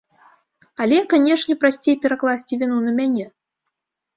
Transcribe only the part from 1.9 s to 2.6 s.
перакласці